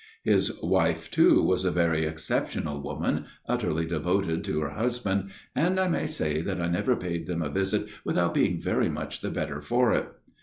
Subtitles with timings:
[0.23, 5.87] His wife, too, was a very exceptional woman, utterly devoted to her husband, and I
[5.89, 9.61] may say that I never paid them a visit without being very much the better
[9.61, 10.07] for it.